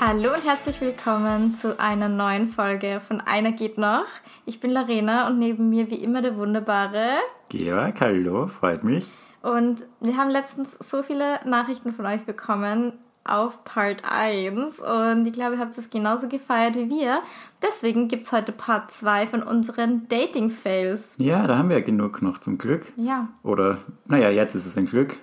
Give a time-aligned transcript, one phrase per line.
[0.00, 4.04] Hallo und herzlich willkommen zu einer neuen Folge von Einer geht noch.
[4.46, 7.16] Ich bin Larena und neben mir wie immer der wunderbare
[7.48, 8.00] Georg.
[8.00, 9.10] Hallo, freut mich.
[9.42, 12.92] Und wir haben letztens so viele Nachrichten von euch bekommen
[13.24, 17.20] auf Part 1 und ich glaube, ihr habt es genauso gefeiert wie wir.
[17.60, 21.16] Deswegen gibt es heute Part 2 von unseren Dating-Fails.
[21.18, 22.86] Ja, da haben wir ja genug noch zum Glück.
[22.94, 23.26] Ja.
[23.42, 25.16] Oder, naja, jetzt ist es ein Glück.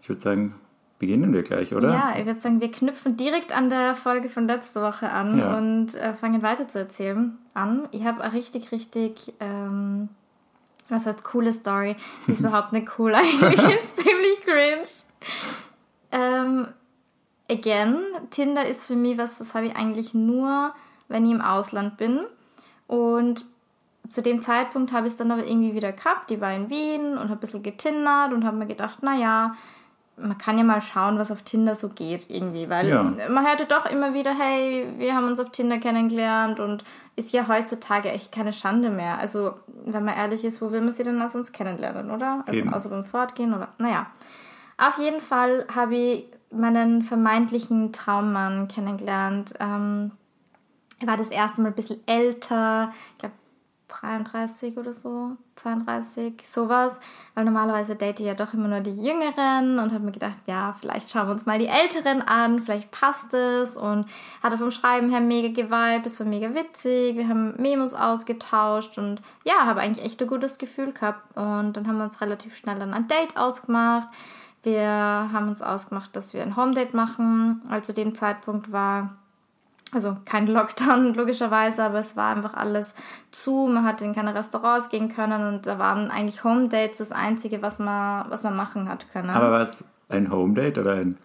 [0.00, 0.54] Ich würde sagen,
[0.98, 1.92] beginnen wir gleich, oder?
[1.92, 5.56] Ja, ich würde sagen, wir knüpfen direkt an der Folge von letzter Woche an Ja.
[5.58, 7.88] und äh, fangen weiter zu erzählen an.
[7.92, 10.08] Ich habe eine richtig, richtig, ähm,
[10.88, 11.96] was heißt coole Story.
[12.26, 14.88] Die ist überhaupt nicht cool eigentlich, ist ziemlich cringe.
[16.12, 16.68] Ähm,
[17.50, 17.96] again,
[18.30, 20.74] Tinder ist für mich was, das habe ich eigentlich nur,
[21.08, 22.20] wenn ich im Ausland bin.
[22.86, 23.46] Und
[24.06, 26.30] zu dem Zeitpunkt habe ich es dann aber irgendwie wieder gehabt.
[26.30, 29.54] Die war in Wien und habe ein bisschen getindert und habe mir gedacht, naja,
[30.16, 33.02] man kann ja mal schauen, was auf Tinder so geht irgendwie, weil Ja.
[33.02, 36.84] man hört ja doch immer wieder, hey, wir haben uns auf Tinder kennengelernt und
[37.16, 39.18] ist ja heutzutage echt keine Schande mehr.
[39.18, 39.54] Also,
[39.84, 42.42] wenn man ehrlich ist, wo will man sie denn sonst kennenlernen, oder?
[42.46, 42.72] Also, Eben.
[42.74, 44.06] außer beim Fortgehen oder, naja.
[44.78, 49.54] Auf jeden Fall habe ich meinen vermeintlichen Traummann kennengelernt.
[49.60, 50.12] Ähm,
[51.00, 53.34] er war das erste Mal ein bisschen älter, ich glaube
[53.88, 57.00] 33 oder so, 32, sowas.
[57.34, 60.74] Weil normalerweise date ich ja doch immer nur die Jüngeren und habe mir gedacht, ja,
[60.80, 63.76] vielleicht schauen wir uns mal die Älteren an, vielleicht passt es.
[63.76, 64.06] Und
[64.42, 67.16] hatte vom Schreiben her mega geweibt, das war mega witzig.
[67.16, 71.36] Wir haben Memos ausgetauscht und ja, habe eigentlich echt ein gutes Gefühl gehabt.
[71.36, 74.08] Und dann haben wir uns relativ schnell dann ein Date ausgemacht.
[74.62, 77.60] Wir haben uns ausgemacht, dass wir ein Home-Date machen.
[77.68, 79.16] Also zu dem Zeitpunkt war
[79.94, 82.94] also kein Lockdown logischerweise, aber es war einfach alles
[83.30, 83.68] zu.
[83.72, 87.62] Man hatte in keine Restaurants gehen können und da waren eigentlich Home Dates das Einzige,
[87.62, 89.30] was man, was man machen hat können.
[89.30, 91.16] Aber war es ein Home Date oder ein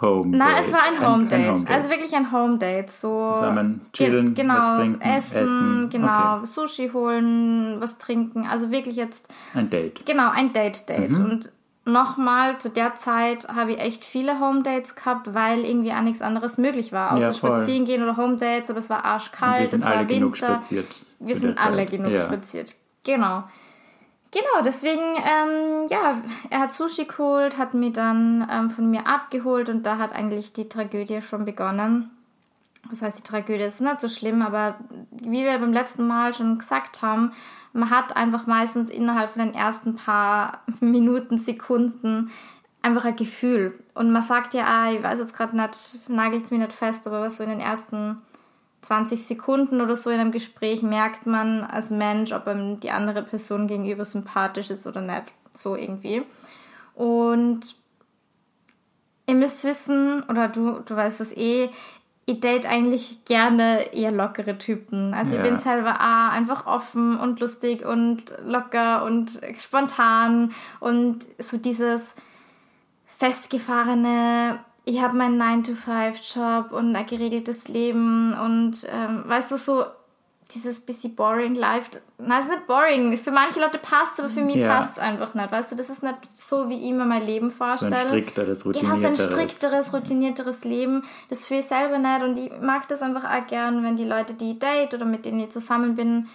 [0.00, 0.38] Home Date?
[0.40, 1.50] Nein, es war ein Home Date.
[1.52, 2.90] Home Also wirklich ein Home Date.
[2.90, 5.88] So Zusammen chillen, Ge- genau, was trinken, essen, essen.
[5.90, 6.46] genau, Okay.
[6.46, 8.46] Sushi holen, was trinken.
[8.46, 10.04] Also wirklich jetzt ein Date.
[10.04, 11.10] Genau, ein Date-Date.
[11.16, 11.24] Mhm.
[11.24, 11.52] Und
[11.84, 16.58] nochmal, zu der Zeit habe ich echt viele Home-Dates gehabt, weil irgendwie auch nichts anderes
[16.58, 17.12] möglich war.
[17.12, 20.36] Außer Ja, spazieren gehen oder Home-Dates, aber es war arschkalt, es war Winter.
[20.36, 20.88] spaziert.
[21.20, 21.90] Wir sind alle Zeit.
[21.90, 22.24] genug ja.
[22.24, 22.74] spaziert.
[23.04, 23.44] Genau.
[24.30, 29.68] Genau, deswegen, ähm, ja, er hat Sushi geholt, hat mich dann ähm, von mir abgeholt
[29.68, 32.10] und da hat eigentlich die Tragödie schon begonnen.
[32.90, 33.62] Was heißt die Tragödie?
[33.62, 34.74] Ist nicht so schlimm, aber
[35.12, 37.32] wie wir beim letzten Mal schon gesagt haben,
[37.74, 42.30] man hat einfach meistens innerhalb von den ersten paar Minuten, Sekunden
[42.80, 43.78] einfach ein Gefühl.
[43.94, 45.76] Und man sagt ja, ah, ich weiß jetzt gerade nicht,
[46.08, 48.22] nagelt es mir nicht fest, aber was so in den ersten
[48.82, 53.22] 20 Sekunden oder so in einem Gespräch merkt man als Mensch, ob einem die andere
[53.22, 55.24] Person gegenüber sympathisch ist oder nicht.
[55.54, 56.22] So irgendwie.
[56.94, 57.74] Und
[59.26, 61.70] ihr müsst wissen, oder du, du weißt es eh,
[62.26, 65.12] ich date eigentlich gerne eher lockere Typen.
[65.14, 65.42] Also ich Ja.
[65.42, 72.14] bin selber ah, einfach offen und lustig und locker und spontan und so dieses
[73.06, 79.84] festgefahrene, ich habe meinen 9-to-5-Job und ein geregeltes Leben und ähm, weißt du, so
[80.52, 81.90] dieses bisschen boring Life.
[82.18, 83.16] Nein, es ist nicht boring.
[83.16, 84.76] Für manche Leute passt es, aber für mich Ja.
[84.76, 85.50] passt es einfach nicht.
[85.50, 88.08] Weißt du, das ist nicht so, wie ich mir mein Leben So ein vorstelle.
[88.08, 89.32] strikteres, Genau, so ein routinierteres.
[89.32, 91.02] strikteres, routinierteres Leben.
[91.30, 94.34] Das fühle ich selber nicht und ich mag das einfach auch gern, wenn die Leute,
[94.34, 96.28] die ich date oder mit denen ich zusammen bin,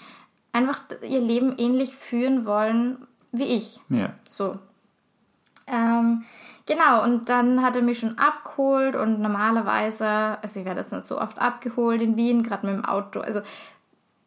[0.51, 3.79] einfach ihr Leben ähnlich führen wollen wie ich.
[3.89, 4.09] Ja.
[4.27, 4.57] So.
[5.67, 6.23] Ähm,
[6.65, 10.07] genau, und dann hat er mich schon abgeholt und normalerweise,
[10.41, 13.41] also ich werde jetzt nicht so oft abgeholt in Wien, gerade mit dem Auto, also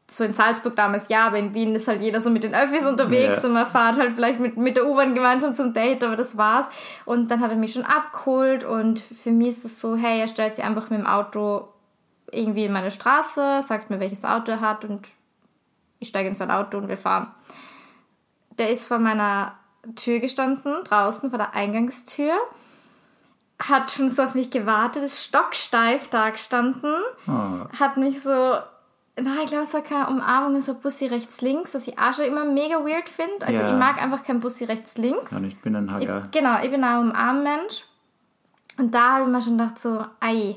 [0.09, 2.87] so in Salzburg damals ja, aber in Wien ist halt jeder so mit den Öffis
[2.87, 3.45] unterwegs Ja.
[3.49, 6.67] und man fährt halt vielleicht mit, mit der U-Bahn gemeinsam zum Date, aber das war's.
[7.07, 10.29] Und dann hat er mich schon abgeholt und für mich ist es so, hey, er
[10.29, 11.69] stellt sich einfach mit dem Auto
[12.31, 15.07] irgendwie in meine Straße, sagt mir, welches Auto er hat und
[15.99, 17.31] ich steige in sein Auto und wir fahren.
[18.59, 19.55] Der ist vor meiner
[19.97, 22.33] Tür gestanden, draußen vor der Eingangstür,
[23.63, 26.95] hat schon so auf mich gewartet, ist stocksteif da gestanden,
[27.29, 28.57] Oh, hat mich so,
[29.21, 32.25] na, ich glaube, es war keine Umarmung, so Bussi rechts links, was ich auch schon
[32.25, 33.47] immer mega weird finde.
[33.47, 33.69] Also Ja.
[33.71, 35.33] ich mag einfach kein Bussi rechts links.
[35.33, 36.29] und ich bin ein Ich, Hager.
[36.31, 37.85] genau, ich bin auch ein Umarmmensch.
[38.79, 40.57] Und da habe ich mir schon gedacht, so, ei,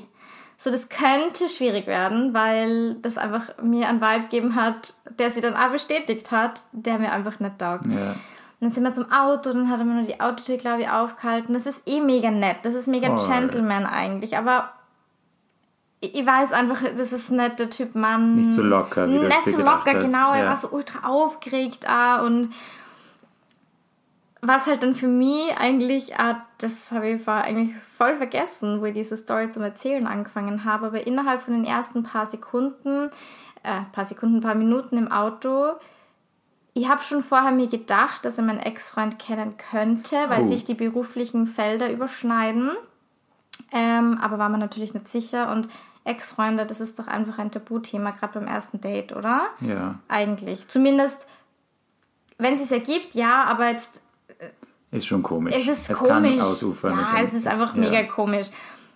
[0.56, 5.42] so das könnte schwierig werden, weil das einfach mir einen Vibe gegeben hat, der sie
[5.42, 7.84] dann auch bestätigt hat, der mir einfach nicht taugt.
[7.86, 8.14] Ja.
[8.60, 11.52] Dann sind wir zum Auto, dann hat er mir nur die Autotür, glaube ich, aufgehalten.
[11.52, 12.56] Das ist eh mega nett.
[12.62, 13.28] Das ist mega Voll.
[13.28, 14.38] Gentleman eigentlich.
[14.38, 14.70] Aber
[16.14, 18.36] ich weiß einfach, das ist nicht der Typ Mann.
[18.36, 20.32] Nicht so locker, wie Nicht so locker, genau.
[20.32, 20.48] Er Ja.
[20.50, 22.52] war so ultra aufgeregt auch und
[24.42, 28.94] was halt dann für mich eigentlich, ah, das habe ich eigentlich voll vergessen, wo ich
[28.94, 33.10] diese Story zum Erzählen angefangen habe, aber innerhalb von den ersten paar Sekunden,
[33.62, 35.72] äh, paar Sekunden, paar Minuten im Auto,
[36.74, 40.46] ich habe schon vorher mir gedacht, dass er meinen Ex-Freund kennen könnte, weil Oh.
[40.46, 42.70] sich die beruflichen Felder überschneiden.
[43.72, 45.68] Ähm, aber war man natürlich nicht sicher und
[46.06, 49.48] Ex-Freunde, das ist doch einfach ein Tabuthema, gerade beim ersten Date, oder?
[49.60, 50.68] Ja, Eigentlich.
[50.68, 51.26] Zumindest,
[52.38, 54.02] wenn es sich ergibt, ja, aber jetzt
[54.92, 55.54] ist schon komisch.
[55.54, 56.36] es ist es komisch.
[56.36, 56.98] Kann ausufern.
[56.98, 57.80] ja, es ist einfach ja.
[57.80, 58.48] mega komisch.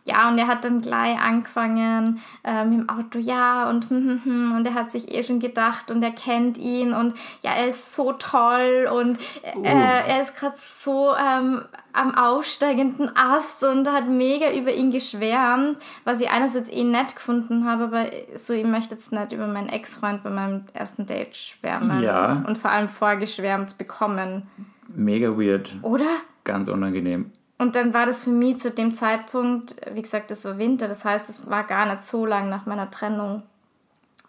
[0.05, 4.57] Ja, und er hat dann gleich angefangen ähm, im Auto, ja, und, hm, hm, hm,
[4.57, 7.95] und er hat sich eh schon gedacht und er kennt ihn und ja, er ist
[7.95, 9.63] so toll und äh, Uh.
[9.65, 11.63] er ist gerade so ähm,
[11.93, 17.67] am aufsteigenden Ast und hat mega über ihn geschwärmt, was ich einerseits eh nett gefunden
[17.67, 22.03] habe, aber so, ich möchte jetzt nicht über meinen Ex-Freund bei meinem ersten Date schwärmen
[22.03, 22.43] Ja.
[22.47, 24.49] und vor allem vorgeschwärmt bekommen,
[24.89, 25.71] Mega weird.
[25.83, 26.07] oder?
[26.45, 27.31] Ganz unangenehm.
[27.61, 31.05] Und dann war das für mich zu dem Zeitpunkt, wie gesagt, das war Winter, das
[31.05, 33.43] heißt, es war gar nicht so lang nach meiner Trennung.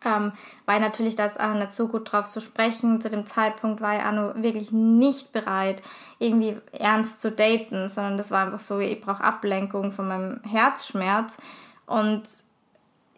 [0.03, 0.33] Ähm,
[0.65, 2.99] war ich natürlich da jetzt auch nicht so gut drauf zu sprechen.
[2.99, 5.81] Zu dem Zeitpunkt war ich auch noch wirklich nicht bereit,
[6.19, 11.37] irgendwie ernst zu daten, sondern das war einfach so, ich brauche Ablenkung von meinem Herzschmerz.
[11.85, 12.23] Und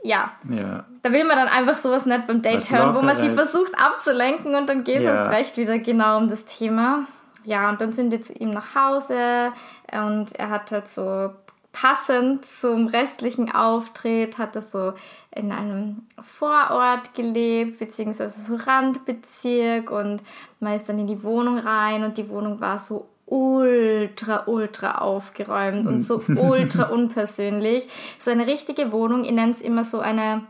[0.03, 0.85] ja, Ja.
[1.01, 4.53] da will man dann einfach sowas nicht beim Date hören, wo man sie versucht abzulenken
[4.53, 5.15] und dann geht es Ja.
[5.15, 7.07] erst recht wieder genau um das Thema.
[7.43, 9.51] Ja, und dann sind wir zu ihm nach Hause
[9.91, 11.31] und er hat halt so
[11.73, 14.93] passend zum restlichen Auftritt, hat er so
[15.31, 20.21] in einem Vorort gelebt, beziehungsweise so Randbezirk und
[20.59, 25.87] man ist dann in die Wohnung rein und die Wohnung war so ultra, ultra aufgeräumt
[25.87, 27.87] und so ultra unpersönlich.
[28.19, 30.43] So eine richtige Wohnung, ich nenne es immer so eine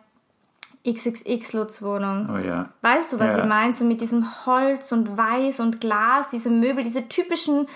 [0.86, 2.30] XXX-Lutz-Wohnung.
[2.34, 2.70] Oh ja.
[2.82, 3.40] Weißt du, was Ja.
[3.40, 3.74] ich meine?
[3.74, 7.68] So mit diesem Holz und Weiß und Glas, diese Möbel, diese typischen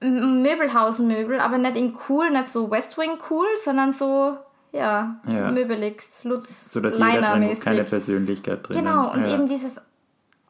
[0.00, 4.36] Möbelhausmöbel, aber nicht in cool, nicht so West Wing cool, sondern so,
[4.72, 5.50] ja, Ja.
[5.50, 7.64] möbelix, Lutz, So dass jeder drin Liner-mäßig.
[7.64, 9.34] keine Persönlichkeit drin Genau, und ja.
[9.34, 9.80] eben dieses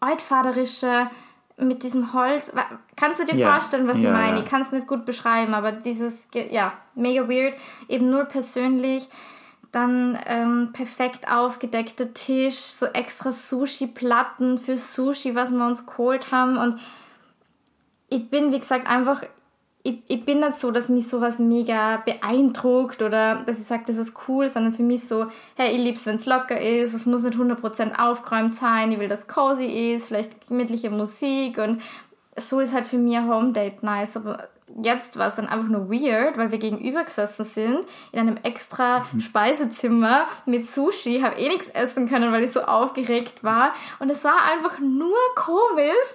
[0.01, 1.09] altvaterische
[1.59, 2.51] mit diesem Holz.
[2.97, 3.53] Kannst du dir Ja.
[3.53, 4.39] vorstellen, was ich meine?
[4.41, 7.55] Ich kann es nicht gut beschreiben, aber dieses, ja, mega weird.
[7.89, 9.09] Eben nur persönlich.
[9.73, 16.59] Dann ähm, perfekt aufgedeckter Tisch, so extra Sushi-Platten für Sushi, was wir uns geholt haben.
[16.59, 16.79] Und
[18.11, 19.25] ich bin, wie gesagt, einfach,
[19.83, 23.97] ich, ich bin nicht so, dass mich sowas mega beeindruckt oder dass ich sage, das
[23.97, 25.27] ist cool, sondern für mich so,
[25.57, 29.09] hey, ich lieb's, wenn es locker ist, es muss nicht 100% aufgeräumt sein, ich will,
[29.09, 31.59] dass cozy ist, vielleicht gemütliche Musik.
[31.59, 31.83] Und
[32.37, 34.49] so ist halt für mich Home Date nice, aber
[34.83, 39.05] jetzt war es dann einfach nur weird, weil wir gegenüber gesessen sind, in einem extra
[39.19, 44.25] Speisezimmer mit Sushi, habe eh nichts essen können, weil ich so aufgeregt war und es
[44.25, 46.15] war einfach nur komisch.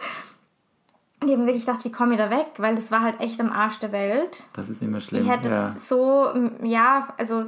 [1.20, 2.46] Und ich habe mir wirklich gedacht, wie komme ich da weg?
[2.58, 4.44] Weil das war halt echt am Arsch der Welt.
[4.54, 5.24] Das ist immer schlimm.
[5.24, 5.72] Ich hätte ja.
[5.72, 6.32] so,
[6.62, 7.46] ja, also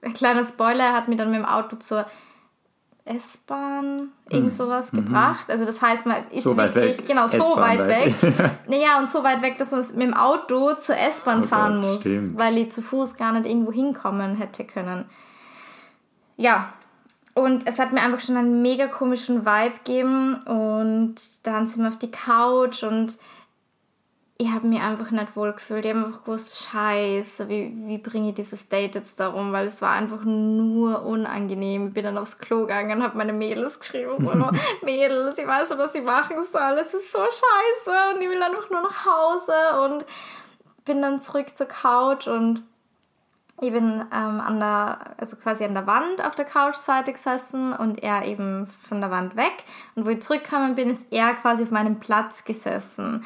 [0.00, 2.06] ein kleiner Spoiler, er hat mich dann mit dem Auto zur
[3.04, 5.46] S-Bahn, irgend sowas gebracht.
[5.48, 6.50] Also das heißt, man ist Mhm.
[6.50, 7.06] So weit wirklich, weg.
[7.06, 7.80] genau, so weit.
[7.88, 8.14] weg.
[8.68, 11.90] naja, und so weit weg, dass man mit dem Auto zur S-Bahn Oh fahren Gott,
[11.92, 12.38] muss, stimmt.
[12.38, 15.06] weil ich zu Fuß gar nicht irgendwo hinkommen hätte können.
[16.36, 16.72] Ja,
[17.34, 21.14] und es hat mir einfach schon einen mega komischen Vibe gegeben und
[21.44, 23.16] dann sind wir auf die Couch und
[24.42, 25.84] ich habe mich einfach nicht wohl gefühlt.
[25.84, 29.52] Ich habe einfach gewusst, scheiße, wie, wie bringe ich dieses Date jetzt darum?
[29.52, 31.88] Weil es war einfach nur unangenehm.
[31.88, 34.10] Ich bin dann aufs Klo gegangen und habe meine Mädels geschrieben.
[34.18, 34.50] So,
[34.84, 36.76] Mädels, ich weiß nicht, was ich machen soll.
[36.80, 40.04] Es ist so scheiße und ich will einfach nur nach Hause und
[40.84, 42.64] bin dann zurück zur Couch und
[43.60, 48.02] ich bin ähm, an der, also quasi an der Wand auf der Couchseite gesessen und
[48.02, 49.52] er eben von der Wand weg.
[49.94, 53.24] Und wo ich zurückgekommen bin, ist er quasi auf meinem Platz gesessen.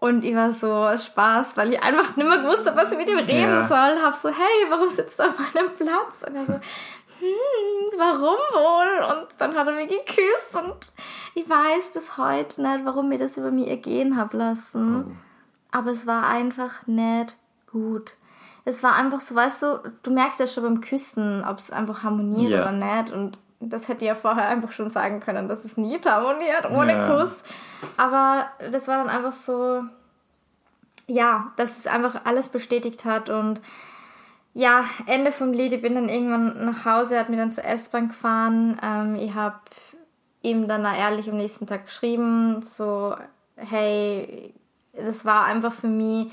[0.00, 3.08] Und ich war so Spaß, weil ich einfach nicht mehr gewusst habe, was ich mit
[3.10, 3.66] ihm reden Ja.
[3.66, 4.00] soll.
[4.02, 6.24] Hab so, hey, warum sitzt du auf meinem Platz?
[6.26, 9.16] Und er so, hm, warum wohl?
[9.16, 10.92] Und dann hat er mich geküsst und
[11.34, 15.18] ich weiß bis heute nicht, warum mir das über mich ergehen hab lassen.
[15.72, 17.36] Aber es war einfach nicht
[17.70, 18.12] gut.
[18.64, 22.02] Es war einfach so, weißt du, du merkst ja schon beim Küssen, ob es einfach
[22.04, 22.62] harmoniert Ja.
[22.62, 23.10] oder nicht.
[23.12, 26.92] Und das hätte ich ja vorher einfach schon sagen können, dass es nie harmoniert ohne
[26.92, 27.06] Ja.
[27.08, 27.42] Kuss.
[27.96, 29.82] Aber das war dann einfach so,
[31.06, 33.60] ja, dass es einfach alles bestätigt hat und
[34.54, 37.64] ja, Ende vom Lied, ich bin dann irgendwann nach Hause, er hat mich dann zur
[37.64, 38.78] S-Bahn gefahren.
[38.82, 39.60] Ähm, ich habe
[40.42, 43.14] ihm dann ehrlich am nächsten Tag geschrieben, so,
[43.56, 44.52] hey,
[44.94, 46.32] das war einfach für mich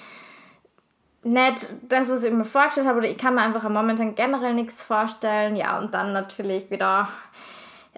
[1.25, 4.83] nicht das, was ich mir vorgestellt habe, oder ich kann mir einfach momentan generell nichts
[4.83, 5.55] vorstellen.
[5.55, 7.09] Ja, und dann natürlich wieder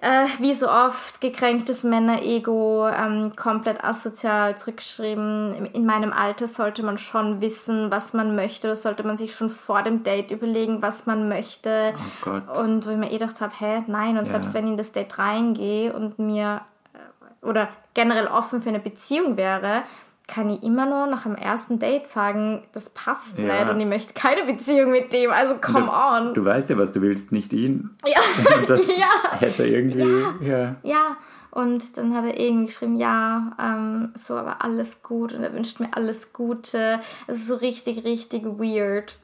[0.00, 5.54] äh, wie so oft gekränktes Männerego, ähm, komplett asozial zurückgeschrieben.
[5.56, 9.34] In, in meinem Alter sollte man schon wissen, was man möchte, oder sollte man sich
[9.34, 11.94] schon vor dem Date überlegen, was man möchte.
[11.96, 12.58] Oh Gott.
[12.58, 14.30] Und wo ich mir eh gedacht habe, hä, nein, und Ja.
[14.30, 16.62] selbst wenn ich in das Date reingehe und mir
[16.94, 19.82] äh, oder generell offen für eine Beziehung wäre,
[20.28, 23.44] kann ich immer nur nach dem ersten Date sagen, das passt Ja.
[23.64, 25.32] nicht und ich möchte keine Beziehung mit dem.
[25.32, 26.34] Also come du, on.
[26.34, 27.90] Du weißt ja, was du willst, nicht ihn.
[28.06, 28.20] ja.
[28.60, 29.38] Und das Ja.
[29.40, 30.76] hätte er irgendwie, ja.
[30.82, 31.16] ja,
[31.50, 35.80] und dann hat er irgendwie geschrieben, ja, ähm, so, aber alles gut und er wünscht
[35.80, 37.00] mir alles Gute.
[37.26, 39.16] Also so richtig, richtig weird.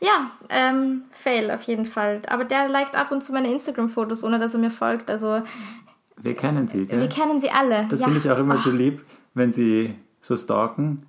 [0.00, 2.20] Ja, ähm, Fail auf jeden Fall.
[2.28, 5.08] Aber der liked ab und zu meine Instagram-Fotos, ohne dass er mir folgt.
[5.10, 5.40] Also
[6.18, 7.00] Wir kennen sie, gell?
[7.00, 7.86] wir kennen sie alle.
[7.88, 8.04] Das ja.
[8.06, 9.00] finde ich auch immer so lieb,
[9.34, 11.02] wenn sie so stalken.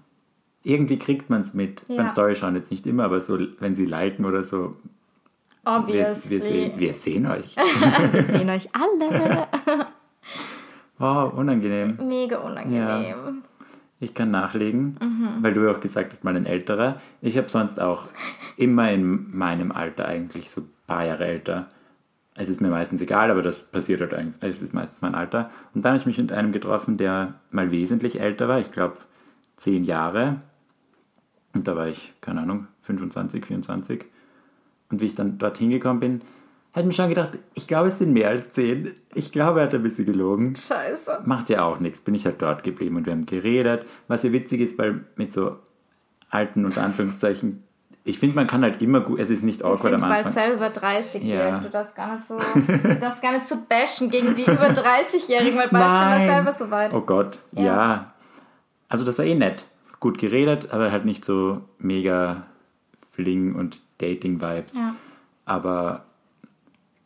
[0.64, 1.84] Irgendwie kriegt man es mit.
[1.88, 1.98] Ja.
[1.98, 4.76] Beim Story schauen jetzt nicht immer, aber so, wenn sie liken oder so.
[5.64, 6.30] Wir, Obviously.
[6.32, 7.56] wir, sehen, wir sehen euch.
[8.12, 9.48] Wir sehen euch alle.
[10.98, 11.98] Wow, unangenehm.
[12.08, 13.44] Mega unangenehm.
[14.00, 15.30] Ich kann nachlegen, Mhm.
[15.42, 17.02] weil du ja auch gesagt hast, mal ein älterer.
[17.22, 18.04] Ich habe sonst auch
[18.58, 21.68] immer in meinem Alter eigentlich, so ein paar Jahre älter.
[22.38, 24.36] Es ist mir meistens egal, aber das passiert halt eigentlich.
[24.42, 25.50] Es ist meistens mein Alter.
[25.74, 28.60] Und dann habe ich mich mit einem getroffen, der mal wesentlich älter war.
[28.60, 28.98] Ich glaube,
[29.58, 30.42] zehn Jahre.
[31.54, 34.06] Und da war ich, keine Ahnung, 25, 24.
[34.90, 36.22] Und wie ich dann dorthin gekommen bin,
[36.78, 38.92] ich mir schon gedacht, ich glaube, es sind mehr als zehn.
[39.14, 40.58] Ich glaube, er hat ein bisschen gelogen.
[40.58, 41.22] Scheiße.
[41.26, 43.88] Macht ja auch nichts, bin ich halt dort geblieben und wir haben geredet.
[44.10, 45.58] Was ja witzig ist, weil mit so
[46.30, 47.64] alten, unter Anführungszeichen,
[48.08, 50.26] ich finde, man kann halt immer gut, es ist nicht Wir awkward sind am bald
[50.28, 50.44] Anfang.
[50.44, 51.60] selber 30 Ja.
[51.60, 55.58] Du darfst gar nicht so, du darfst gar nicht so bashen gegen die über 30-Jährigen,
[55.58, 56.30] weil bald sind wir Nein.
[56.30, 56.94] selber so weit.
[56.94, 57.64] Oh Gott, Ja.
[57.64, 58.14] ja.
[58.90, 59.66] Also das war eh nett.
[60.00, 62.42] Gut geredet, aber halt nicht so mega
[63.14, 64.74] Fling- und Dating-Vibes.
[64.76, 64.94] Ja.
[65.46, 66.06] Aber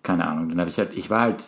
[0.03, 1.45] keine Ahnung, dann habe ich halt, ich war halt,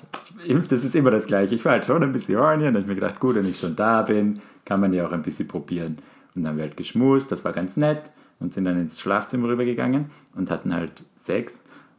[0.69, 2.81] das ist immer das Gleiche, ich war halt schon ein bisschen horny und dann habe
[2.81, 5.47] ich mir gedacht, gut, wenn ich schon da bin, kann man ja auch ein bisschen
[5.47, 5.97] probieren.
[6.35, 8.03] Und dann haben wir halt geschmust, das war ganz nett
[8.41, 11.53] und sind dann ins Schlafzimmer rübergegangen und hatten halt Sex.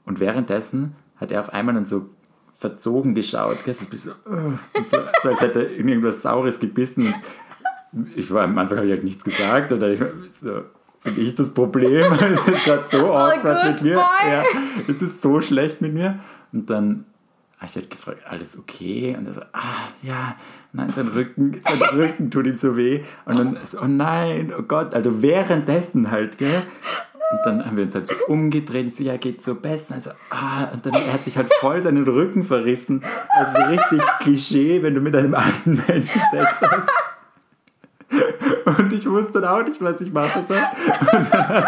[0.05, 2.11] Und währenddessen hat er auf einmal dann so
[2.53, 3.87] verzogen geschaut, gell, so
[4.25, 7.15] und so, so als hätte er irgendwas Saures gebissen.
[8.17, 10.01] Ich war am Anfang habe ich halt nichts gesagt hab ich
[10.41, 10.63] so,
[11.05, 12.13] bin ich das Problem?
[12.21, 13.95] Es ist gerade so awkward good mit mir.
[13.95, 14.45] Ja,
[14.87, 16.19] es ist so schlecht mit mir.
[16.53, 17.07] Und dann
[17.67, 19.17] ich halt gefragt, alles okay?
[19.19, 20.37] Und er so, ah, ja,
[20.73, 23.03] nein, sein Rücken, sein Rücken tut ihm so weh.
[23.25, 26.63] Und dann so, oh nein, oh Gott, also währenddessen halt, gell?
[27.33, 28.87] Und dann haben wir uns halt so umgedreht.
[28.87, 29.95] Ich so, ja, geht so besser.
[29.95, 33.03] Also, ah, und dann er hat sich halt voll seinen Rücken verrissen.
[33.31, 36.89] Also so richtig Klischee, wenn du mit einem alten Menschen Sex hast.
[38.79, 40.59] Und ich wusste dann auch nicht, was ich machen soll.
[40.59, 41.65] Und dann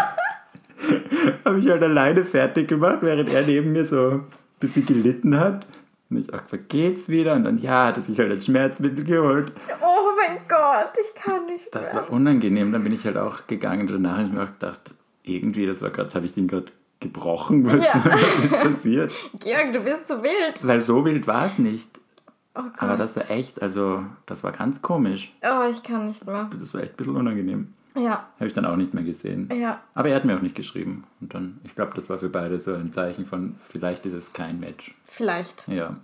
[1.45, 4.23] habe ich halt alleine fertig gemacht, während er neben mir so ein
[4.59, 5.65] bisschen gelitten hat.
[6.09, 7.33] Und ich auch gefragt, geht's wieder?
[7.33, 9.51] Und dann, ja, hat er sich halt ein Schmerzmittel geholt.
[9.81, 12.03] Oh mein Gott, ich kann nicht Das mehr.
[12.03, 12.71] war unangenehm.
[12.71, 14.93] Dann bin ich halt auch gegangen und danach habe ich mir auch gedacht,
[15.23, 16.67] irgendwie, das war gerade, habe ich den gerade
[16.99, 17.65] gebrochen?
[17.65, 17.93] Was, Ja.
[18.05, 19.11] was ist passiert?
[19.39, 20.65] Georg, du bist zu wild.
[20.67, 21.89] Weil so wild war es nicht.
[22.57, 22.61] Oh.
[22.77, 25.33] Aber das war echt, also, das war ganz komisch.
[25.41, 26.49] oh, ich kann nicht mehr.
[26.59, 27.73] Das war echt ein bisschen unangenehm.
[27.95, 29.49] Ja, Habe ich dann auch nicht mehr gesehen.
[29.53, 29.79] ja.
[29.93, 31.05] Aber er hat mir auch nicht geschrieben.
[31.21, 34.33] Und dann, ich glaube, das war für beide so ein Zeichen von, vielleicht ist es
[34.33, 34.93] kein Match.
[35.05, 35.67] Vielleicht.
[35.67, 35.95] Ja.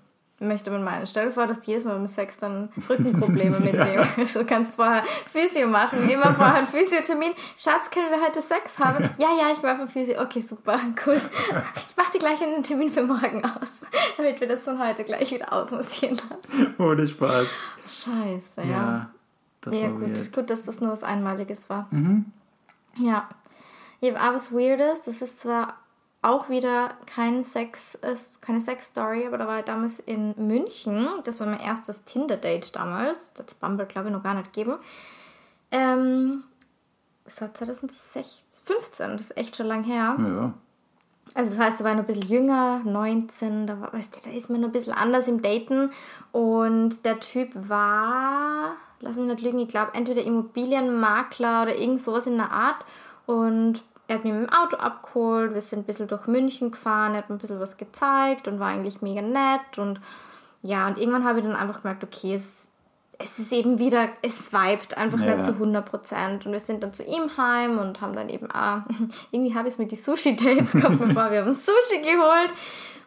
[0.43, 1.05] Möchte man meinen.
[1.05, 3.85] Stell dir vor, dass du jedes Mal beim Sex dann Rückenprobleme mit Ja.
[4.05, 4.25] dem.
[4.33, 6.09] Du kannst vorher Physio machen.
[6.09, 7.33] Immer vorher einen Physiothermin.
[7.55, 9.03] Schatz, können wir heute Sex haben?
[9.19, 10.19] Ja, ja, ich war vom Physio.
[10.19, 11.21] Okay, super, cool.
[11.87, 13.81] Ich mache dir gleich einen Termin für morgen aus,
[14.17, 16.73] damit wir das von heute gleich wieder ausmassieren lassen.
[16.79, 17.45] Ohne Spaß.
[17.87, 18.65] Scheiße, Ja.
[18.67, 19.09] ja.
[19.61, 20.33] Das Ja, gut, weird.
[20.33, 21.87] gut, dass das nur was Einmaliges war.
[21.91, 22.25] Mhm.
[22.97, 23.29] Ja.
[23.99, 25.03] Ich habe auch was Weirdes.
[25.03, 25.75] Das ist zwar
[26.23, 31.07] auch wieder kein Sex, ist keine Sex-Story, aber da war ich damals in München.
[31.23, 33.31] Das war mein erstes Tinder-Date damals.
[33.33, 34.77] Das Bumble, glaube ich, noch gar nicht gegeben.
[35.71, 36.43] Ähm,
[37.25, 40.15] das war 2015, das ist echt schon lang her.
[40.19, 40.53] Ja.
[41.33, 44.35] Also das heißt, er war noch ein bisschen jünger, 19, da, war, weißt du, da
[44.35, 45.91] ist man noch ein bisschen anders im Daten.
[46.31, 52.27] Und der Typ war, lass mich nicht lügen, ich glaube entweder Immobilienmakler oder irgend sowas
[52.27, 52.85] in der Art.
[53.25, 57.13] Und er hat mich mit dem Auto abgeholt, wir sind ein bisschen durch München gefahren,
[57.13, 59.77] er hat mir ein bisschen was gezeigt und war eigentlich mega nett.
[59.77, 59.99] Und
[60.63, 62.69] ja, und irgendwann habe ich dann einfach gemerkt, okay, es,
[63.17, 65.35] es ist eben wieder, es vibet einfach Ja.
[65.35, 66.45] nicht zu 100 Prozent.
[66.45, 68.81] Und wir sind dann zu ihm heim und haben dann eben auch,
[69.31, 72.51] irgendwie habe ich es mit die Sushi-Dates, kommt mir vor, wir haben Sushi geholt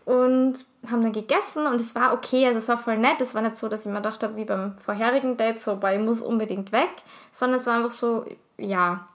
[0.04, 3.20] und haben dann gegessen und es war okay, also es war voll nett.
[3.20, 5.96] Es war nicht so, dass ich mir gedacht habe, wie beim vorherigen Date, so, bei
[5.96, 6.90] ich muss unbedingt weg,
[7.32, 8.24] sondern es war einfach so,
[8.56, 9.08] ja,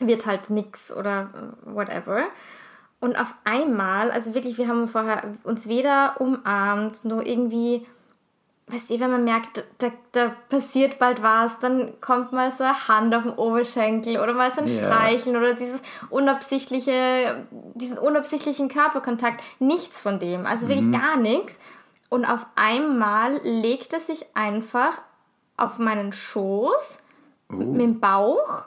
[0.00, 2.24] wird halt nix oder äh, whatever.
[3.00, 7.86] Und auf einmal, also wirklich, wir haben vorher uns weder umarmt, nur irgendwie,
[8.70, 12.88] weißt du, wenn man merkt, da, da passiert bald was, dann kommt mal so eine
[12.88, 14.84] Hand auf den Oberschenkel oder mal so ein Ja.
[14.84, 19.42] Streicheln oder dieses unabsichtliche, diesen unabsichtlichen Körperkontakt.
[19.58, 21.58] Nichts von dem, also wirklich gar nichts.
[22.10, 24.92] Und auf einmal legt er sich einfach
[25.56, 27.00] auf meinen Schoß
[27.50, 28.64] Oh, mit dem Bauch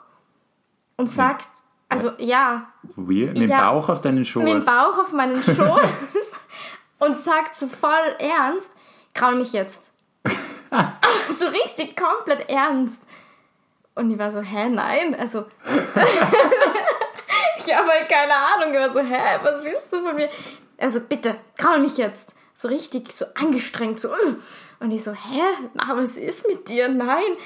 [0.96, 1.46] und sagt,
[1.88, 2.66] also ja,
[2.96, 3.38] weird.
[3.38, 3.70] Mit dem Ja.
[3.70, 4.42] Bauch auf deinen Schoß.
[4.42, 6.32] mit dem Bauch auf meinen Schoß
[6.98, 8.70] und sagt so voll ernst,
[9.14, 9.91] kraul mich jetzt.
[11.38, 13.02] so richtig komplett ernst.
[13.94, 15.44] Und ich war so, hä, nein, also
[17.58, 20.30] ich habe halt keine Ahnung, ich war so, hä, was willst du von mir?
[20.78, 22.34] Also bitte, kraul mich jetzt.
[22.54, 24.08] So richtig, so angestrengt, so.
[24.12, 24.36] "Ugh."
[24.80, 25.42] Und ich so, hä,
[25.74, 26.88] na, was ist mit dir?
[26.88, 27.36] Nein.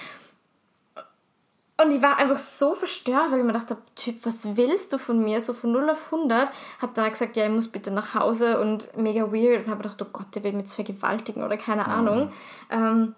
[1.78, 5.22] Und ich war einfach so verstört, weil ich mir dachte, Typ, was willst du von
[5.22, 5.42] mir?
[5.42, 6.48] So von 0 auf 100.
[6.80, 9.66] Hab dann gesagt, ja, ich muss bitte nach Hause und mega weird.
[9.66, 12.30] Und habe gedacht, oh Gott, der will mich jetzt vergewaltigen oder keine Ahnung.
[12.70, 13.14] Ähm,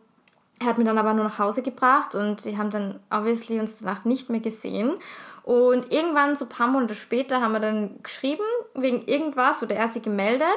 [0.60, 3.78] er hat mich dann aber nur nach Hause gebracht und wir haben dann obviously uns
[3.78, 4.98] danach nicht mehr gesehen.
[5.44, 8.42] Und irgendwann, so ein paar Monate später, haben wir dann geschrieben
[8.74, 10.48] wegen irgendwas oder er hat sich gemeldet.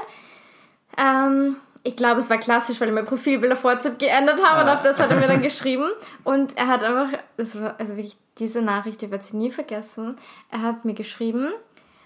[0.97, 4.69] Ähm, ich glaube, es war klassisch, weil ich mein Profilbild auf WhatsApp geändert habe und
[4.69, 5.89] auf das hat er mir dann geschrieben.
[6.23, 10.17] Und er hat einfach, das war also wirklich diese Nachricht, die werde ich nie vergessen.
[10.51, 11.49] Er hat mir geschrieben,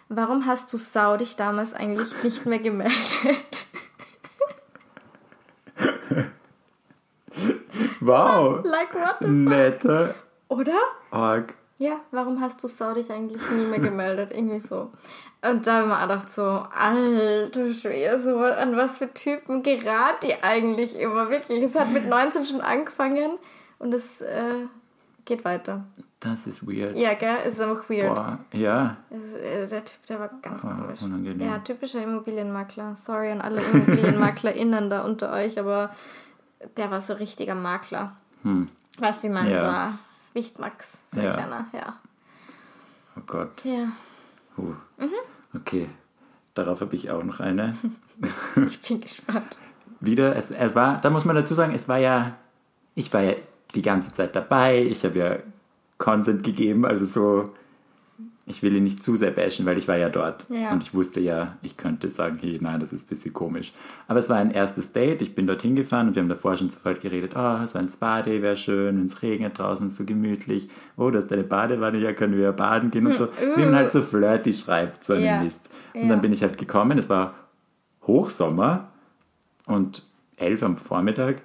[0.08, 3.65] warum hast du Sau dich damals eigentlich nicht mehr gemeldet?
[8.00, 8.63] Wow.
[8.63, 10.15] like what the Netter.
[10.48, 10.77] Oder?
[11.12, 11.53] Org.
[11.77, 14.32] Ja, warum hast du Sau dich eigentlich nie mehr gemeldet?
[14.34, 14.91] Irgendwie so.
[15.48, 19.62] Und da habe ich mir auch gedacht so, alter Schwede, so an was für Typen
[19.62, 21.62] gerät die eigentlich immer, wirklich.
[21.63, 23.38] Es hat mit 19 schon angefangen
[23.77, 24.65] und es äh,
[25.25, 25.84] geht weiter.
[26.22, 26.96] Das ist weird.
[26.96, 27.36] Ja, gell?
[27.46, 28.15] Es ist einfach weird.
[28.15, 28.39] Boah.
[28.53, 28.96] Ja.
[29.12, 31.01] Es, äh, der Typ, der war ganz Ah, komisch.
[31.03, 31.46] unangenehm.
[31.46, 32.96] Ja, typischer Immobilienmakler.
[32.96, 35.91] Sorry an alle ImmobilienmaklerInnen da unter euch, aber
[36.77, 38.15] der war so richtiger Makler.
[38.98, 39.51] Weißt du, wie man Hm.
[39.51, 39.91] Ja.
[39.91, 39.98] so
[40.36, 41.34] Wichtmax, so ein Ja.
[41.34, 41.95] kleiner, ja.
[43.17, 43.63] Oh Gott.
[43.63, 43.88] Ja,
[44.58, 44.74] Huh.
[44.98, 45.12] Mhm.
[45.56, 45.89] Okay.
[46.54, 47.76] Darauf habe ich auch noch eine.
[48.67, 49.58] ich bin gespannt.
[50.00, 52.36] Wieder, es, es war, da muss man dazu sagen, es war ja,
[52.93, 53.34] ich war ja
[53.74, 55.38] die ganze Zeit dabei, ich habe ja
[55.98, 57.54] Consent gegeben, also so,
[58.47, 60.45] ich will ihn nicht zu sehr bashen, weil ich war ja dort.
[60.49, 60.71] Ja.
[60.71, 63.73] Und ich wusste ja, ich könnte sagen, hey, nein, das ist ein bisschen komisch.
[64.08, 66.69] Aber es war ein erstes Date, ich bin dorthin gefahren und wir haben davor schon
[66.69, 70.69] sofort geredet, oh, so ein Spa-Day wäre schön, wenn es regnet draußen, ist so gemütlich.
[70.95, 73.27] Oh, da ist deine Badewanne, ja, können wir ja baden gehen und so.
[73.55, 75.41] Wie man halt so flirty schreibt, so einen Ja.
[75.41, 75.62] Mist.
[75.95, 76.08] Und Ja.
[76.10, 77.34] dann bin ich halt gekommen, es war
[78.05, 78.89] Hochsommer
[79.65, 80.03] und
[80.38, 81.41] elf am Vormittag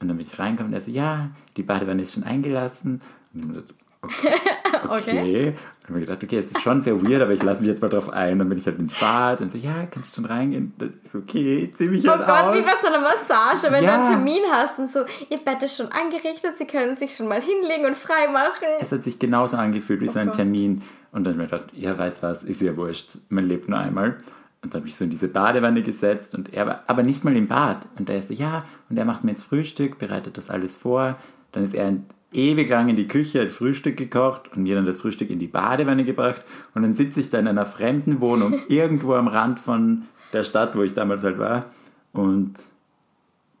[0.00, 3.00] und dann bin ich reingekommen und er so, ja, die Badewanne ist schon eingelassen.
[3.34, 3.74] Und ich
[4.88, 5.18] okay.
[5.18, 5.54] Okay.
[5.86, 7.82] Dann habe ich gedacht, okay, es ist schon sehr weird, aber ich lasse mich jetzt
[7.82, 8.38] mal drauf ein.
[8.38, 10.72] Dann bin ich halt ins Bad und so, ja, kannst du schon reingehen?
[10.78, 12.56] Dann ist okay, zieh mich Oh halt Gott, aus.
[12.56, 13.90] wie bei so einer Massage, wenn Ja.
[13.90, 17.28] du einen Termin hast und so, ihr Bett ist schon angerichtet, sie können sich schon
[17.28, 18.66] mal hinlegen und frei machen.
[18.80, 20.36] Es hat sich genauso angefühlt wie so ein Gott.
[20.36, 20.82] Termin.
[21.12, 23.78] Und dann habe ich mir gedacht, ja, weißt was, ist ja wurscht, man lebt nur
[23.78, 24.16] einmal.
[24.62, 27.36] Und dann habe ich so in diese Badewanne gesetzt und er war aber nicht mal
[27.36, 27.86] im Bad.
[27.98, 31.18] Und er ist so, ja, und er macht mir jetzt Frühstück, bereitet das alles vor.
[31.52, 34.86] Dann ist er ein- ewig lang in die Küche, hat Frühstück gekocht und mir dann
[34.86, 36.42] das Frühstück in die Badewanne gebracht.
[36.74, 40.76] Und dann sitze ich da in einer fremden Wohnung, irgendwo am Rand von der Stadt,
[40.76, 41.66] wo ich damals halt war.
[42.12, 42.54] Und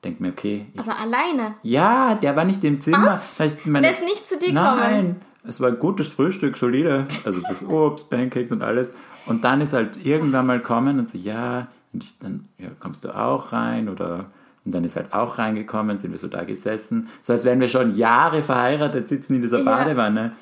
[0.04, 1.54] denke mir, okay, ich Aber alleine.
[1.62, 3.06] ja, der war nicht im Zimmer.
[3.06, 3.38] Was?
[3.64, 5.16] Meine- Der ist nicht zu dir Nein, gekommen?
[5.46, 7.06] es war ein gutes Frühstück, solide.
[7.24, 8.90] Also so Obst, Pancakes und alles.
[9.26, 13.04] Und dann ist halt irgendwann mal kommen und so, ja, und ich dann, ja, kommst
[13.04, 13.88] du auch rein?
[13.88, 14.26] Oder
[14.64, 17.08] und dann ist halt auch reingekommen, sind wir so da gesessen.
[17.22, 19.64] So als wären wir schon Jahre verheiratet, sitzen in dieser Ja.
[19.64, 20.32] Badewanne.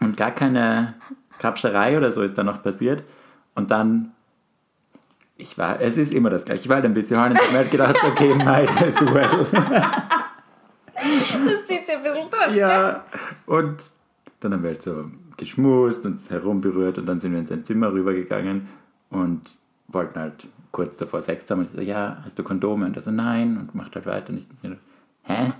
[0.00, 0.94] Und gar keine
[1.38, 3.04] Krapscherei oder so ist da noch passiert.
[3.54, 4.12] Und dann,
[5.36, 6.62] ich war, es ist immer das gleiche.
[6.62, 9.46] Ich war halt ein bisschen horny und hab mir halt gedacht, okay, might as well.
[10.94, 12.56] Das zieht sich ein bisschen durch.
[12.56, 13.04] Ja,
[13.46, 13.76] und
[14.40, 17.92] dann haben wir halt so geschmust und herumberührt und dann sind wir in sein Zimmer
[17.92, 18.68] rübergegangen
[19.10, 19.56] und
[19.88, 21.60] wollten halt kurz davor Sex haben.
[21.60, 22.86] Und ich so, ja, hast du Kondome?
[22.86, 23.56] Und er so, nein.
[23.58, 24.30] Und macht halt weiter.
[24.30, 24.78] Und ich dachte,
[25.24, 25.52] hä?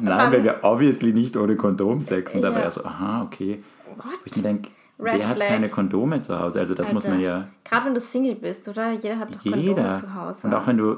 [0.00, 2.34] Nein, dann- weil wir obviously nicht ohne Kondom Sex.
[2.34, 3.62] Und da war er so, aha, okay.
[3.96, 4.06] What?
[4.24, 5.48] Ich mir denke, Red wer hat flag.
[5.48, 6.60] keine Kondome zu Hause?
[6.60, 8.92] Also das muss man ja Gerade wenn du Single bist, oder?
[8.92, 9.94] Jeder hat doch Kondome jeder.
[9.94, 10.46] zu Hause.
[10.46, 10.96] Und auch wenn du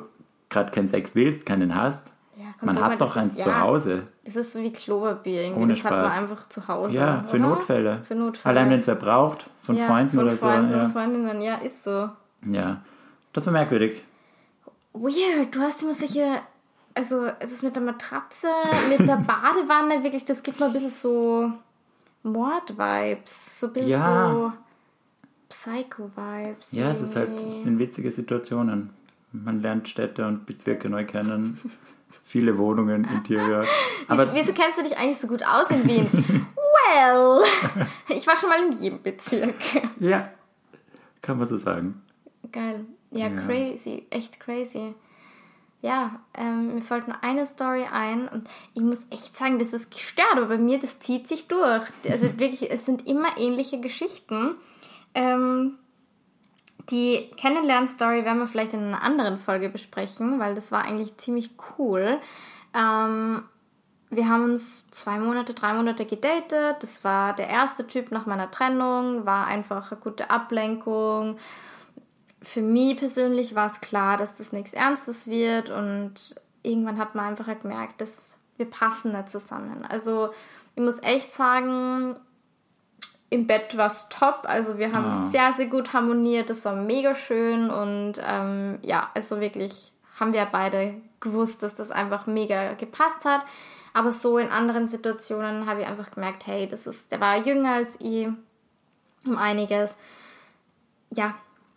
[0.48, 2.06] gerade keinen Sex willst, keinen hast,
[2.36, 4.02] Ja, man Kondome, hat doch eins ist- zu ja, Hause.
[4.24, 5.62] Das ist so wie Klopapier irgendwie.
[5.62, 6.18] Ohne das hat man Spaß.
[6.22, 6.96] einfach zu Hause.
[6.96, 7.48] Ja, für oder?
[7.48, 8.00] Notfälle.
[8.04, 8.56] Für Notfälle.
[8.58, 10.78] Allein wenn es wer braucht, von ja, Freunden von oder Freunden so.
[10.78, 10.88] Ja.
[10.88, 12.10] Freundinnen, ja, ist so.
[12.46, 12.80] ja,
[13.38, 14.02] das war merkwürdig.
[14.92, 16.40] Weird, du hast immer solche,
[16.94, 18.48] also das mit der Matratze,
[18.88, 21.52] mit der Badewanne, wirklich, das gibt mir ein bisschen so
[22.24, 23.60] Mord-Vibes.
[23.60, 24.32] So ein bisschen Ja.
[24.32, 24.52] so,
[25.48, 26.72] Psycho-Vibes.
[26.72, 27.46] Ja, es ist halt, irgendwie.
[27.46, 28.90] es sind witzige Situationen.
[29.32, 31.60] Man lernt Städte und Bezirke neu kennen.
[32.24, 33.64] Viele Wohnungen, Interieur.
[34.08, 36.06] Aber wieso, wieso kennst du dich eigentlich so gut aus in Wien?
[36.12, 37.42] well,
[38.08, 39.54] ich war schon mal in jedem Bezirk.
[40.00, 40.28] ja,
[41.22, 42.02] kann man so sagen.
[42.50, 42.84] Geil.
[43.10, 43.46] Ja, Ja.
[43.46, 44.06] crazy.
[44.10, 44.94] Echt crazy.
[45.80, 49.92] Ja, ähm, mir fällt nur eine Story ein und ich muss echt sagen, das ist
[49.92, 51.86] gestört, aber bei mir, das zieht sich durch.
[52.08, 54.56] Also wirklich, es sind immer ähnliche Geschichten.
[55.14, 55.78] Ähm,
[56.90, 61.50] die Kennenlern-Story werden wir vielleicht in einer anderen Folge besprechen, weil das war eigentlich ziemlich
[61.78, 62.18] cool.
[62.74, 63.44] Ähm,
[64.10, 66.76] wir haben uns zwei Monate, drei Monate gedatet.
[66.80, 71.36] Das war der erste Typ nach meiner Trennung, war einfach eine gute Ablenkung.
[72.42, 77.26] Für mich persönlich war es klar, dass das nichts Ernstes wird und irgendwann hat man
[77.26, 79.84] einfach halt gemerkt, dass wir passen nicht zusammen.
[79.88, 80.30] Also
[80.74, 82.16] ich muss echt sagen,
[83.30, 84.42] im Bett war es top.
[84.44, 85.28] Also wir haben Ah.
[85.30, 86.48] sehr, sehr gut harmoniert.
[86.50, 91.90] Das war mega schön und ähm, ja, also wirklich haben wir beide gewusst, dass das
[91.90, 93.42] einfach mega gepasst hat.
[93.94, 97.72] Aber so in anderen Situationen habe ich einfach gemerkt, hey, das ist, der war jünger
[97.74, 98.28] als ich
[99.24, 99.96] um einiges.
[101.10, 101.34] Ja,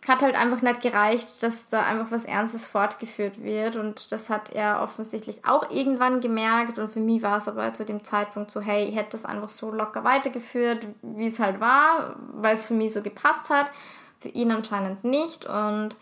[0.08, 3.76] hat halt einfach nicht gereicht, dass da einfach was Ernstes fortgeführt wird.
[3.76, 6.78] Und das hat er offensichtlich auch irgendwann gemerkt.
[6.78, 9.48] Und für mich war es aber zu dem Zeitpunkt so, hey, ich hätte das einfach
[9.48, 13.66] so locker weitergeführt, wie es halt war, weil es für mich so gepasst hat,
[14.18, 15.44] für ihn anscheinend nicht.
[15.46, 15.94] Und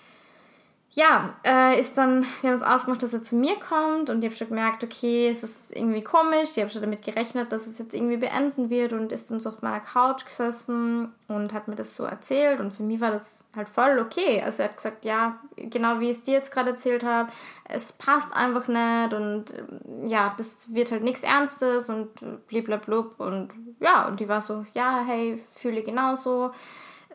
[0.93, 4.25] ja, äh, ist dann, wir haben uns ausgemacht, dass er zu mir kommt und ich
[4.25, 6.51] habe schon gemerkt, okay, es ist irgendwie komisch.
[6.57, 9.51] Ich habe schon damit gerechnet, dass es jetzt irgendwie beenden wird und ist dann so
[9.51, 13.47] auf meiner Couch gesessen und hat mir das so erzählt und für mich war das
[13.55, 14.43] halt voll okay.
[14.43, 17.31] Also er hat gesagt, ja, genau wie ich es dir jetzt gerade erzählt habe,
[17.69, 22.09] es passt einfach nicht und ähm, ja, das wird halt nichts Ernstes und
[22.49, 26.51] bliblablub und ja, und die war so, ja, hey, fühle genauso.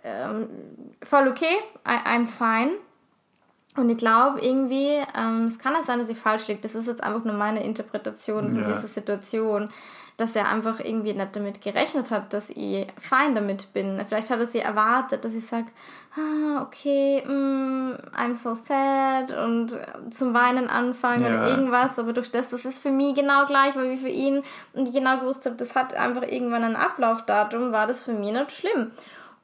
[0.02, 0.48] Ähm,
[1.04, 2.78] voll okay, I, I'm fine.
[3.76, 6.62] Und ich glaube irgendwie, ähm, es kann auch sein, dass ich falsch liege.
[6.62, 8.68] Das ist jetzt einfach nur meine Interpretation von Ja.
[8.70, 9.70] dieser Situation,
[10.18, 14.02] dass er einfach irgendwie nicht damit gerechnet hat, dass ich fein damit bin.
[14.08, 15.66] Vielleicht hat er sie erwartet, dass ich sage,
[16.16, 19.78] ah, okay, mm, I'm so sad und
[20.12, 21.48] zum Weinen anfange oder Ja.
[21.50, 22.00] irgendwas.
[22.00, 24.94] Aber durch das, das ist für mich genau gleich war wie für ihn und ich
[24.96, 28.92] genau gewusst habe, das hat einfach irgendwann ein Ablaufdatum, war das für mich nicht schlimm.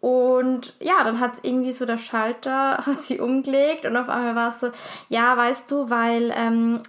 [0.02, 4.50] Und ja, dann hat irgendwie so der Schalter, hat sie umgelegt und auf einmal war
[4.50, 4.72] es so,
[5.08, 6.82] ja, weißt du, weil ähm,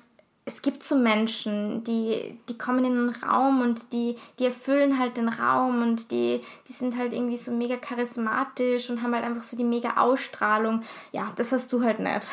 [0.45, 5.17] es gibt so Menschen, die, die kommen in den Raum und die, die erfüllen halt
[5.17, 9.45] den Raum und die, die sind halt irgendwie so mega charismatisch und haben halt einfach
[9.45, 10.83] so die mega Ausstrahlung.
[11.13, 12.31] Ja, das hast du halt nicht.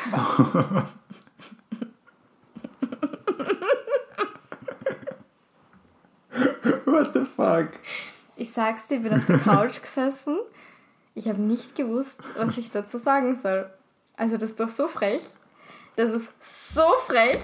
[6.84, 7.68] What the fuck?
[8.36, 10.38] Ich sag's dir, ich bin auf der Couch gesessen.
[11.20, 13.68] Ich habe nicht gewusst, was ich dazu sagen soll.
[14.16, 15.20] Also das ist doch so frech.
[15.94, 16.32] Das ist
[16.74, 17.42] so frech.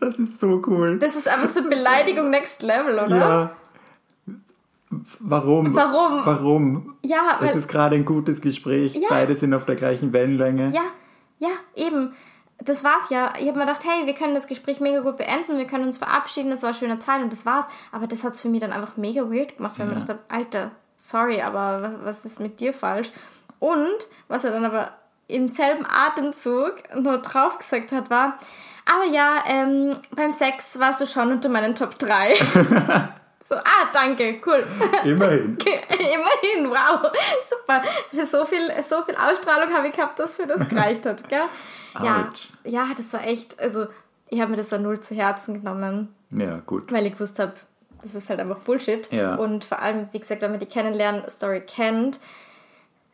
[0.00, 0.98] Das ist so cool.
[0.98, 3.16] Das ist einfach so Beleidigung next level, oder?
[3.16, 3.56] Ja.
[5.20, 5.72] Warum?
[5.72, 6.26] Warum?
[6.26, 6.96] Warum?
[7.04, 8.96] Ja, Es weil, ist gerade ein gutes Gespräch.
[8.96, 9.06] Ja.
[9.08, 10.72] Beide sind auf der gleichen Wellenlänge.
[10.74, 10.82] ja,
[11.38, 12.12] ja, eben.
[12.58, 13.32] Das war's ja.
[13.38, 15.96] Ich habe mir gedacht, hey, wir können das Gespräch mega gut beenden, wir können uns
[15.96, 17.66] verabschieden, das war eine schöne Zeit und das war's.
[17.92, 20.20] Aber das hat's für mich dann einfach mega weird gemacht, weil ich mir gedacht habe,
[20.28, 20.72] Alter,
[21.08, 23.10] sorry, aber was, was ist mit dir falsch?
[23.58, 24.92] Und was er dann aber
[25.28, 28.38] im selben Atemzug nur drauf gesagt hat, war,
[28.86, 32.34] aber ja, ähm, beim Sex warst du schon unter meinen Top 3.
[33.44, 34.66] so, ah, danke, cool.
[35.04, 35.56] Immerhin.
[35.90, 37.12] Immerhin, wow,
[37.48, 37.82] super.
[38.08, 41.44] Für so viel, so viel Ausstrahlung habe ich gehabt, dass mir das gereicht hat, gell?
[42.02, 42.30] Ja,
[42.64, 43.86] ja, das war echt, also
[44.28, 46.90] ich habe mir das dann null zu Herzen genommen, Ja, gut.
[46.92, 47.52] weil ich gewusst habe,
[48.02, 49.10] das ist halt einfach Bullshit.
[49.12, 49.34] Ja.
[49.34, 52.18] Und vor allem, wie gesagt, wenn man die Kennenlernen-Story kennt,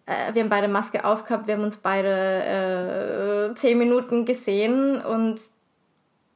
[0.07, 5.41] äh, wir haben beide Maske aufgehabt, wir haben uns beide äh, zehn Minuten gesehen und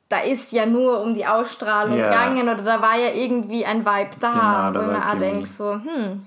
[0.08, 2.08] da ist ja nur um die Ausstrahlung Ja.
[2.08, 5.46] gegangen oder da war ja irgendwie ein Vibe da, Genau, da wo mir auch denke,
[5.46, 6.26] so, hm,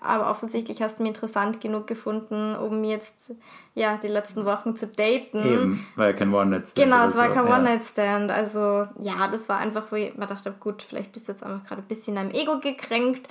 [0.00, 3.32] aber offensichtlich hast du mich interessant genug gefunden, um jetzt
[3.74, 5.38] ja die letzten Wochen zu daten.
[5.38, 6.74] Eben, war ja kein One-Night-Stand.
[6.76, 7.34] Genau, es war so.
[7.34, 7.46] kein.
[7.46, 8.30] One-Night-Stand.
[8.30, 11.66] Also, ja, das war einfach, wo ich mir dachte, gut, vielleicht bist du jetzt einfach
[11.66, 13.26] gerade ein bisschen am Ego gekränkt.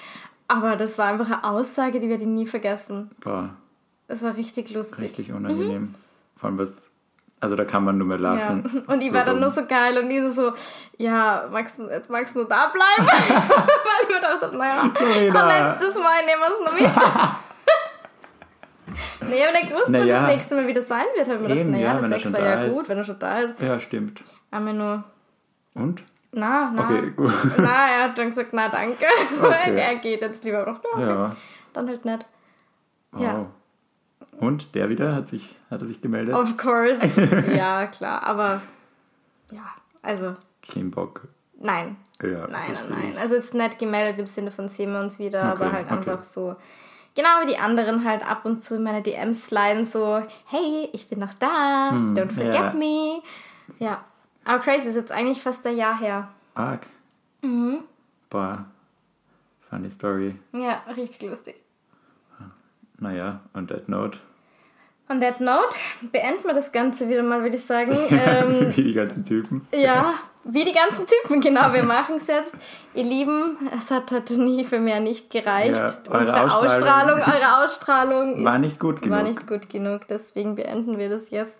[0.48, 3.10] Aber das war einfach eine Aussage, die werde ich nie vergessen.
[3.20, 3.50] Boah,
[4.08, 5.00] Das war richtig lustig.
[5.00, 5.96] richtig unangenehm.
[6.36, 6.70] Vor allem was,
[7.40, 8.24] also da kann man nur mehr Mhm.
[8.24, 8.30] Ja.
[8.32, 8.84] lachen.
[8.88, 10.52] Und ich war dann nur so geil und die so,
[10.98, 13.08] ja, magst du, magst nur da bleiben?
[13.08, 14.84] Weil ich mir dachte, naja,
[15.74, 16.92] letztes Mal nehmen wir es noch mit.
[19.30, 20.22] nee, aber nicht gewusst, wann Naja.
[20.22, 21.28] das nächste Mal wieder sein wird.
[21.28, 22.74] Hab ich mir gedacht, naja, ja, das Sex war ja ist.
[22.74, 23.60] gut, wenn er schon da ist.
[23.60, 24.22] Ja, stimmt.
[24.52, 25.04] Haben wir nur,
[25.74, 26.04] Und?
[26.32, 26.84] na, na.
[26.84, 27.34] Okay, gut.
[27.58, 29.06] Na, er hat dann gesagt, na danke.
[29.42, 29.76] Okay.
[29.76, 30.80] er geht jetzt lieber noch.
[30.94, 31.02] Okay.
[31.08, 31.32] Ja.
[31.74, 32.26] Dann halt nicht.
[33.12, 33.22] Wow.
[33.24, 33.46] Ja.
[34.40, 36.36] Und der wieder hat sich, hat er sich gemeldet?
[36.36, 37.00] Of course.
[37.56, 38.24] ja, klar.
[38.24, 38.62] Aber
[39.52, 39.64] ja,
[40.02, 41.28] also Kein Bock.
[41.60, 41.98] nein.
[42.22, 43.18] Ja, Nein, nein, nein.
[43.20, 45.96] Also jetzt nicht gemeldet im Sinne von sehen wir uns wieder, aber halt okay.
[45.96, 46.56] einfach so.
[47.14, 51.08] Genau wie die anderen halt ab und zu in meine DMs sliden, so, hey, ich
[51.10, 52.74] bin noch da, don't forget Hm, ja.
[52.74, 53.22] me.
[53.80, 54.06] Ja.
[54.46, 56.30] Aber crazy, ist jetzt eigentlich fast ein Jahr her.
[56.56, 56.86] Arg.
[57.42, 57.80] Mhm.
[58.30, 58.66] Boah.
[59.70, 60.40] Funny Story.
[60.54, 61.56] Ja, richtig lustig.
[63.00, 64.18] Naja, on that note.
[65.10, 65.78] On that note,
[66.12, 67.92] beenden wir das Ganze wieder mal, würde ich sagen.
[68.10, 69.68] ähm, Wie die ganzen Typen.
[69.74, 72.56] ja, wie die ganzen Typen, genau, wir machen es jetzt.
[72.96, 75.74] Ihr Lieben, es hat heute nie für mehr nicht gereicht.
[75.76, 79.18] Ja, eure Unsere Ausstrahlung- Ausstrahlung, eure Ausstrahlung War ist- nicht gut genug.
[79.18, 81.60] war nicht gut genug, deswegen beenden wir das jetzt.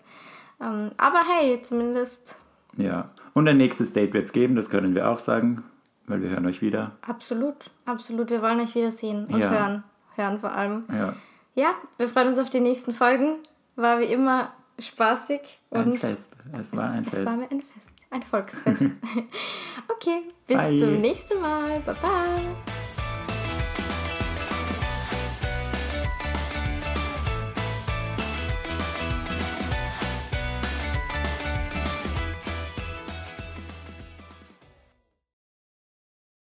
[0.60, 2.36] Ähm, aber hey, zumindest
[2.76, 3.10] Ja.
[3.34, 5.62] Und ein nächstes Date wird es geben, das können wir auch sagen,
[6.06, 6.92] weil wir hören euch wieder.
[7.06, 9.50] absolut, absolut, wir wollen euch wiedersehen und Ja.
[9.50, 9.84] hören.
[10.16, 10.84] Hören vor allem.
[10.90, 11.12] Ja.
[11.56, 13.38] Ja, wir freuen uns auf die nächsten Folgen.
[13.76, 16.30] War wie immer spaßig und Ein Fest.
[16.52, 17.24] Es war ein es Fest.
[17.24, 17.90] war mir ein Fest.
[18.10, 18.82] Ein Volksfest.
[19.88, 20.78] okay, bis Bye.
[20.78, 21.80] zum nächsten Mal.
[21.80, 22.75] Bye bye.